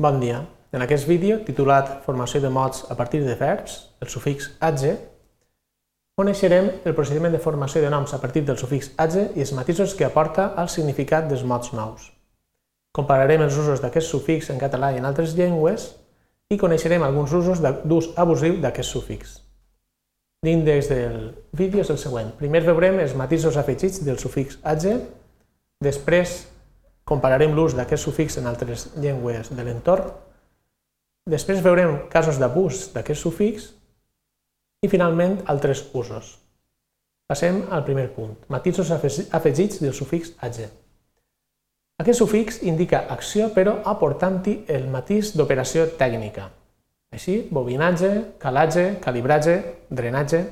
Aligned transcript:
Bon 0.00 0.16
dia. 0.18 0.46
En 0.72 0.80
aquest 0.80 1.04
vídeo, 1.04 1.42
titulat 1.44 1.98
Formació 2.06 2.40
de 2.40 2.48
mots 2.48 2.86
a 2.88 2.94
partir 2.96 3.18
de 3.20 3.34
verbs, 3.36 3.74
el 4.00 4.08
sufix 4.08 4.46
age, 4.64 4.94
coneixerem 6.16 6.70
el 6.88 6.94
procediment 6.96 7.34
de 7.36 7.40
formació 7.44 7.82
de 7.84 7.90
noms 7.92 8.14
a 8.16 8.20
partir 8.22 8.40
del 8.48 8.56
sufix 8.56 8.88
age 8.96 9.26
i 9.36 9.42
els 9.44 9.52
matisos 9.52 9.92
que 9.98 10.06
aporta 10.06 10.54
al 10.56 10.70
significat 10.72 11.28
dels 11.28 11.44
mots 11.44 11.74
nous. 11.76 12.06
Compararem 12.96 13.44
els 13.44 13.58
usos 13.60 13.82
d'aquest 13.84 14.08
sufix 14.08 14.48
en 14.48 14.62
català 14.62 14.88
i 14.94 15.02
en 15.02 15.08
altres 15.10 15.34
llengües 15.36 15.90
i 16.48 16.56
coneixerem 16.56 17.04
alguns 17.04 17.34
usos 17.36 17.60
d'ús 17.60 18.08
abusiu 18.16 18.56
d'aquest 18.62 18.88
sufix. 18.88 19.34
L'índex 20.48 20.88
del 20.94 21.18
vídeo 21.52 21.84
és 21.84 21.92
el 21.92 22.00
següent. 22.00 22.32
Primer 22.40 22.64
veurem 22.64 23.02
els 23.04 23.12
matisos 23.12 23.60
afegits 23.60 24.00
del 24.08 24.16
sufix 24.16 24.56
age, 24.64 24.96
després 25.84 26.46
compararem 27.10 27.54
l'ús 27.56 27.74
d'aquest 27.74 28.06
sufix 28.06 28.38
en 28.38 28.46
altres 28.46 28.88
llengües 28.96 29.50
de 29.50 29.66
l'entorn, 29.66 30.12
després 31.30 31.62
veurem 31.64 32.06
casos 32.12 32.38
d'abús 32.38 32.88
d'aquest 32.94 33.20
sufix 33.20 33.72
i 34.80 34.88
finalment 34.88 35.40
altres 35.50 35.82
usos. 35.92 36.36
Passem 37.30 37.64
al 37.70 37.84
primer 37.86 38.08
punt, 38.14 38.32
matisos 38.50 38.90
afegits 38.90 39.82
del 39.82 39.94
sufix 39.94 40.32
age. 40.42 40.70
Aquest 42.00 42.22
sufix 42.22 42.62
indica 42.64 43.04
acció 43.12 43.50
però 43.54 43.76
aportant-hi 43.92 44.62
el 44.72 44.88
matís 44.90 45.34
d'operació 45.36 45.84
tècnica. 46.00 46.48
Així, 47.12 47.36
bobinatge, 47.50 48.10
calatge, 48.38 48.86
calibratge, 49.04 49.60
drenatge... 49.90 50.46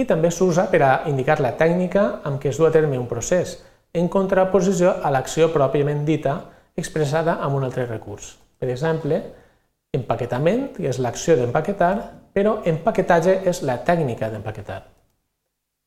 I 0.00 0.04
també 0.08 0.30
s'usa 0.32 0.68
per 0.70 0.78
a 0.86 0.90
indicar 1.10 1.40
la 1.42 1.50
tècnica 1.58 2.22
amb 2.24 2.38
què 2.40 2.48
es 2.48 2.58
du 2.60 2.64
a 2.64 2.70
terme 2.72 2.96
un 2.96 3.08
procés, 3.10 3.56
en 3.92 4.08
contraposició 4.08 4.92
a 5.02 5.10
l'acció 5.10 5.50
pròpiament 5.52 6.04
dita 6.06 6.36
expressada 6.78 7.38
amb 7.44 7.58
un 7.58 7.66
altre 7.66 7.86
recurs. 7.86 8.36
Per 8.60 8.68
exemple, 8.70 9.18
empaquetament, 9.96 10.70
que 10.76 10.88
és 10.88 11.00
l'acció 11.02 11.36
d'empaquetar, 11.36 11.94
però 12.34 12.60
empaquetatge 12.64 13.40
és 13.50 13.62
la 13.66 13.80
tècnica 13.84 14.30
d'empaquetar. 14.30 14.82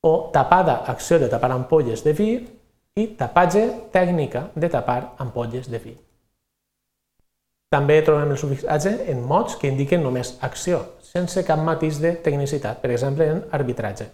O 0.04 0.30
tapada, 0.34 0.82
acció 0.92 1.20
de 1.20 1.30
tapar 1.32 1.54
ampolles 1.56 2.04
de 2.04 2.14
vi, 2.14 2.32
i 3.00 3.06
tapatge, 3.18 3.64
tècnica 3.94 4.50
de 4.54 4.70
tapar 4.70 5.16
ampolles 5.24 5.70
de 5.72 5.80
vi. 5.80 5.94
També 7.74 8.02
trobem 8.06 8.36
el 8.36 8.38
sufix 8.38 8.68
age 8.70 8.92
en 9.10 9.24
mots 9.26 9.56
que 9.58 9.72
indiquen 9.72 10.04
només 10.06 10.36
acció, 10.46 10.84
sense 11.02 11.42
cap 11.48 11.64
matís 11.64 11.98
de 12.04 12.12
tecnicitat, 12.22 12.84
per 12.84 12.92
exemple 12.92 13.26
en 13.32 13.42
arbitratge. 13.52 14.12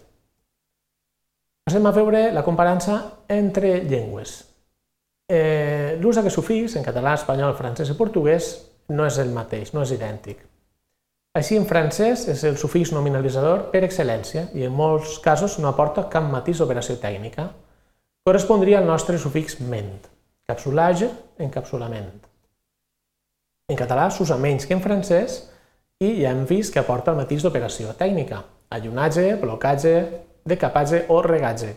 Passem 1.70 1.86
a 1.86 1.92
veure 1.94 2.32
la 2.34 2.42
comparança 2.42 2.94
entre 3.30 3.68
llengües. 3.86 4.30
Eh, 5.30 5.94
L'ús 6.02 6.16
d'aquest 6.18 6.34
sufix 6.34 6.72
en 6.74 6.82
català, 6.82 7.12
espanyol, 7.14 7.52
francès 7.54 7.92
i 7.92 7.94
portuguès 7.94 8.48
no 8.90 9.04
és 9.06 9.18
el 9.22 9.28
mateix, 9.30 9.68
no 9.70 9.84
és 9.84 9.92
idèntic. 9.94 10.40
Així, 11.38 11.54
en 11.54 11.68
francès 11.70 12.24
és 12.32 12.40
el 12.48 12.56
sufix 12.58 12.90
nominalitzador 12.90 13.68
per 13.70 13.84
excel·lència 13.86 14.48
i 14.58 14.66
en 14.66 14.74
molts 14.74 15.20
casos 15.22 15.60
no 15.62 15.70
aporta 15.70 16.08
cap 16.10 16.26
matís 16.32 16.58
d'operació 16.58 16.96
tècnica. 16.98 17.44
Correspondria 18.26 18.80
al 18.80 18.90
nostre 18.90 19.20
sufix 19.22 19.60
ment, 19.60 20.08
capsulatge, 20.50 21.06
encapsulament. 21.38 22.10
En 23.70 23.78
català 23.78 24.08
s'usa 24.10 24.40
menys 24.42 24.66
que 24.66 24.74
en 24.74 24.82
francès 24.82 25.38
i 26.02 26.16
ja 26.24 26.34
hem 26.34 26.42
vist 26.50 26.74
que 26.74 26.82
aporta 26.82 27.14
el 27.14 27.22
matís 27.22 27.46
d'operació 27.46 27.94
tècnica, 27.94 28.42
allunatge, 28.74 29.36
blocatge, 29.38 29.94
decapatge 30.50 31.04
o 31.08 31.20
regatge. 31.22 31.70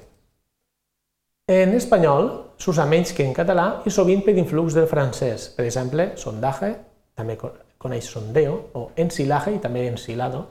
En 1.54 1.76
espanyol 1.76 2.30
s'usa 2.58 2.86
menys 2.88 3.12
que 3.14 3.26
en 3.28 3.34
català 3.36 3.68
i 3.86 3.92
sovint 3.92 4.24
per 4.24 4.36
influx 4.38 4.78
del 4.78 4.88
francès, 4.88 5.50
per 5.56 5.66
exemple, 5.68 6.14
sondaje, 6.18 6.72
també 7.14 7.36
coneix 7.38 8.08
sondeo, 8.08 8.56
o 8.80 8.86
ensilaje 8.96 9.58
i 9.58 9.60
també 9.60 9.84
ensilado, 9.90 10.46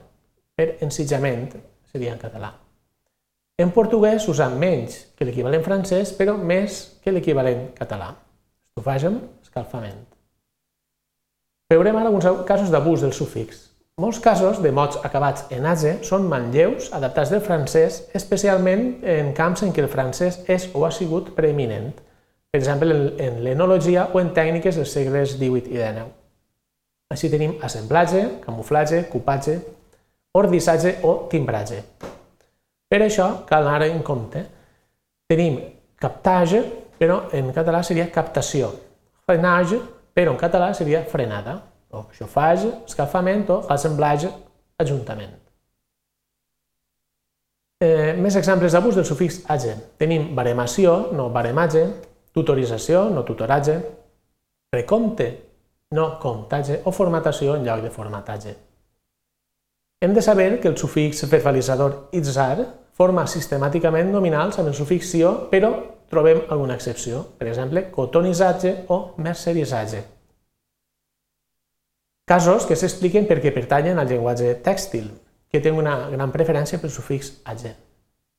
per 0.54 0.76
ensitjament 0.84 1.48
seria 1.88 2.12
en 2.12 2.20
català. 2.20 2.52
En 3.62 3.72
portuguès 3.72 4.24
s'usa 4.26 4.50
menys 4.52 4.98
que 5.16 5.24
l'equivalent 5.24 5.64
francès, 5.64 6.12
però 6.18 6.36
més 6.36 6.98
que 7.02 7.12
l'equivalent 7.12 7.70
català. 7.78 8.12
Estofagen, 8.68 9.18
escalfament. 9.44 10.04
Veurem 11.72 11.96
ara 11.96 12.10
alguns 12.12 12.28
casos 12.48 12.72
d'abús 12.72 13.00
del 13.00 13.16
sufix. 13.16 13.71
Molts 14.02 14.18
casos 14.18 14.58
de 14.58 14.72
mots 14.74 14.96
acabats 15.06 15.44
en 15.54 15.66
ase 15.70 15.92
són 16.02 16.24
manlleus 16.26 16.88
adaptats 16.96 17.30
del 17.30 17.42
francès, 17.44 18.00
especialment 18.18 18.96
en 19.06 19.30
camps 19.36 19.62
en 19.62 19.70
què 19.70 19.84
el 19.84 19.90
francès 19.92 20.40
és 20.50 20.64
o 20.74 20.82
ha 20.82 20.90
sigut 20.90 21.28
preeminent, 21.36 21.92
per 22.50 22.58
exemple 22.58 22.96
en 23.22 23.38
l'enologia 23.44 24.08
o 24.10 24.18
en 24.18 24.32
tècniques 24.34 24.80
dels 24.80 24.96
segles 24.98 25.36
XVIII 25.36 25.70
i 25.70 25.78
XIX. 25.78 26.10
Així 27.14 27.30
tenim 27.30 27.54
assemblatge, 27.62 28.24
camuflatge, 28.42 29.04
cupatge, 29.12 29.58
ordissatge 30.34 30.96
o 31.06 31.16
timbratge. 31.30 31.78
Per 32.90 33.04
això 33.06 33.30
cal 33.46 33.70
anar 33.70 33.86
en 33.86 34.02
compte. 34.02 34.42
Tenim 35.30 35.60
captatge, 36.02 36.64
però 36.98 37.28
en 37.30 37.54
català 37.54 37.86
seria 37.86 38.10
captació, 38.10 38.74
frenage, 39.28 39.78
però 40.10 40.34
en 40.34 40.42
català 40.42 40.74
seria 40.74 41.06
frenada, 41.06 41.60
o 41.92 42.06
xofage, 42.16 42.70
escalfament 42.88 43.48
o 43.52 43.60
assemblatge, 43.72 44.30
ajuntament. 44.82 45.38
Eh, 47.82 48.14
més 48.14 48.36
exemples 48.38 48.72
d'abús 48.72 48.94
del 48.94 49.06
sufix 49.06 49.40
age. 49.50 49.74
Tenim 49.98 50.28
baremació, 50.38 51.12
no 51.18 51.30
barematge, 51.34 51.86
tutorització, 52.32 53.08
no 53.10 53.24
tutoratge, 53.26 53.78
recompte, 54.72 55.30
no 55.92 56.18
comptatge, 56.22 56.80
o 56.86 56.92
formatació 56.94 57.56
en 57.56 57.66
lloc 57.66 57.82
de 57.82 57.90
formatatge. 57.90 58.54
Hem 60.02 60.14
de 60.14 60.22
saber 60.22 60.60
que 60.60 60.70
el 60.70 60.78
sufix 60.78 61.26
verbalitzador 61.30 62.08
itzar 62.18 62.64
forma 62.94 63.26
sistemàticament 63.26 64.10
nominals 64.14 64.58
amb 64.58 64.70
el 64.70 64.78
sufix 64.78 65.10
cio, 65.12 65.34
però 65.50 65.74
trobem 66.10 66.42
alguna 66.48 66.74
excepció, 66.78 67.22
per 67.38 67.48
exemple, 67.48 67.88
cotonissatge 67.90 68.74
o 68.88 69.14
mercerisatge. 69.18 70.02
Casos 72.32 72.64
que 72.64 72.78
s'expliquen 72.80 73.26
perquè 73.28 73.50
pertanyen 73.52 73.98
al 74.00 74.06
llenguatge 74.08 74.54
tèxtil, 74.64 75.10
que 75.52 75.60
té 75.60 75.68
una 75.68 76.06
gran 76.08 76.30
preferència 76.32 76.78
pel 76.80 76.92
sufix 76.94 77.28
age. 77.44 77.74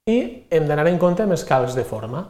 I 0.10 0.16
hem 0.50 0.66
d'anar 0.66 0.88
en 0.90 0.98
compte 0.98 1.22
amb 1.22 1.36
els 1.36 1.44
calcs 1.46 1.76
de 1.78 1.84
forma. 1.86 2.24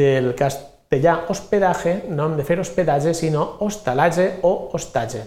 Del 0.00 0.36
castellà 0.38 1.16
hospedaje 1.34 1.96
no 2.12 2.28
hem 2.28 2.36
de 2.38 2.46
fer 2.46 2.60
hospedatge, 2.62 3.16
sinó 3.18 3.42
hostalatge 3.66 4.28
o 4.46 4.52
hostatge. 4.78 5.24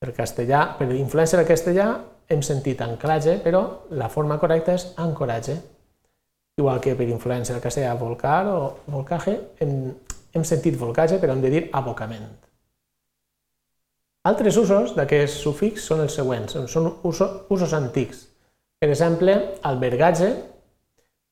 Per 0.00 0.16
castellà, 0.22 0.62
per 0.80 0.88
influència 0.96 1.36
del 1.36 1.50
castellà, 1.52 1.90
hem 2.32 2.40
sentit 2.48 2.80
anclatge, 2.80 3.36
però 3.44 3.62
la 3.92 4.08
forma 4.08 4.40
correcta 4.40 4.80
és 4.80 4.88
ancoratge. 5.04 5.60
Igual 6.56 6.80
que 6.80 6.96
per 6.96 7.10
influència 7.12 7.52
del 7.52 7.66
castellà 7.68 7.92
volcar 8.00 8.40
o 8.56 8.58
volcaje, 8.88 9.36
hem, 9.60 9.78
hem 10.32 10.48
sentit 10.48 10.80
volcatge, 10.80 11.20
però 11.20 11.36
hem 11.36 11.44
de 11.44 11.52
dir 11.58 11.66
abocament. 11.76 12.30
Altres 14.26 14.56
usos 14.58 14.94
d'aquest 14.96 15.36
sufix 15.38 15.84
són 15.86 16.00
els 16.02 16.16
següents, 16.18 16.56
són 16.72 16.88
usos, 17.06 17.74
antics. 17.76 18.24
Per 18.80 18.88
exemple, 18.90 19.36
albergatge 19.62 20.30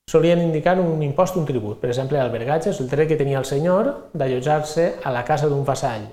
solien 0.07 0.39
indicar 0.39 0.77
un 0.79 1.01
impost, 1.03 1.35
un 1.35 1.47
tribut. 1.49 1.81
Per 1.81 1.89
exemple, 1.89 2.21
albergatge 2.21 2.71
és 2.71 2.79
el 2.79 2.87
dret 2.91 3.09
que 3.09 3.17
tenia 3.19 3.41
el 3.41 3.49
senyor 3.49 3.91
d'allotjar-se 4.13 4.87
a 5.03 5.11
la 5.11 5.25
casa 5.27 5.49
d'un 5.51 5.65
vassall. 5.67 6.07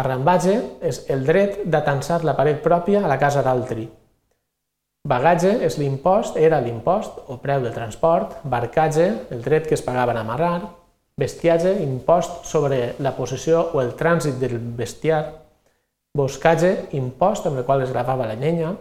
Arrambatge 0.00 0.56
és 0.82 1.04
el 1.12 1.22
dret 1.28 1.62
d'atansar 1.70 2.22
la 2.24 2.34
paret 2.36 2.58
pròpia 2.66 3.04
a 3.04 3.12
la 3.12 3.20
casa 3.22 3.44
d'altri. 3.46 3.86
Bagatge 5.06 5.54
és 5.62 5.78
l'impost, 5.78 6.34
era 6.36 6.58
l'impost 6.60 7.22
o 7.30 7.38
preu 7.38 7.62
del 7.62 7.76
transport, 7.76 8.40
barcatge, 8.42 9.06
el 9.30 9.42
dret 9.44 9.68
que 9.70 9.78
es 9.78 9.86
pagava 9.86 10.16
en 10.16 10.24
amarrar, 10.24 10.60
bestiatge, 11.16 11.78
impost 11.84 12.42
sobre 12.44 12.96
la 12.98 13.14
possessió 13.14 13.68
o 13.72 13.80
el 13.80 13.94
trànsit 13.94 14.40
del 14.42 14.58
bestiar, 14.58 15.45
boscatge, 16.16 16.72
impost 16.98 17.46
amb 17.48 17.60
el 17.60 17.66
qual 17.68 17.84
es 17.84 17.92
gravava 17.92 18.28
la 18.28 18.36
llenya, 18.38 18.72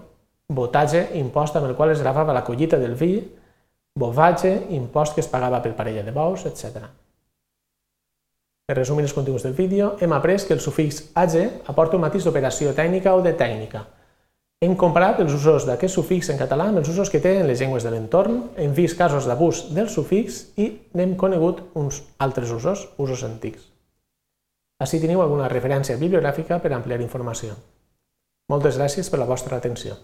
botatge, 0.55 1.07
impost 1.19 1.57
amb 1.57 1.69
el 1.69 1.75
qual 1.75 1.91
es 1.91 2.03
gravava 2.03 2.33
la 2.33 2.43
collita 2.47 2.79
del 2.81 2.95
vi, 2.95 3.17
bovatge, 3.99 4.53
impost 4.75 5.15
que 5.15 5.23
es 5.23 5.31
pagava 5.31 5.61
per 5.63 5.73
parella 5.75 6.03
de 6.05 6.13
bous, 6.15 6.45
etc. 6.49 6.85
Per 8.65 8.77
resumir 8.77 9.05
els 9.05 9.13
continguts 9.13 9.45
del 9.45 9.57
vídeo, 9.57 9.93
hem 10.01 10.15
après 10.15 10.47
que 10.47 10.55
el 10.55 10.63
sufix 10.63 11.11
age 11.13 11.45
aporta 11.67 11.99
un 11.99 12.05
matís 12.07 12.25
d'operació 12.25 12.73
tècnica 12.73 13.13
o 13.13 13.21
de 13.21 13.35
tècnica, 13.37 13.85
hem 14.63 14.73
comparat 14.79 15.19
els 15.19 15.33
usos 15.35 15.65
d'aquest 15.67 15.93
sufix 15.93 16.29
en 16.31 16.39
català 16.39 16.69
amb 16.71 16.79
els 16.79 16.89
usos 16.89 17.11
que 17.11 17.19
tenen 17.21 17.45
les 17.49 17.59
llengües 17.59 17.83
de 17.83 17.91
l'entorn, 17.91 18.39
hem 18.55 18.71
vist 18.73 18.97
casos 18.97 19.27
d'abús 19.29 19.65
del 19.75 19.91
sufix 19.91 20.39
i 20.55 20.69
n'hem 20.95 21.17
conegut 21.19 21.59
uns 21.75 21.99
altres 22.23 22.53
usos, 22.55 22.87
usos 22.97 23.25
antics. 23.27 23.74
Així 24.83 24.99
teniu 24.99 25.21
alguna 25.23 25.47
referència 25.51 25.95
bibliogràfica 25.99 26.59
per 26.63 26.73
ampliar 26.75 26.99
informació. 27.03 27.55
Moltes 28.51 28.75
gràcies 28.77 29.09
per 29.09 29.21
la 29.21 29.29
vostra 29.29 29.57
atenció. 29.57 29.95